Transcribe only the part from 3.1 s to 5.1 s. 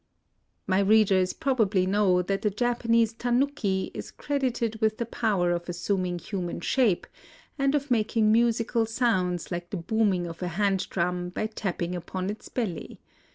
tanuki ^ is credited with the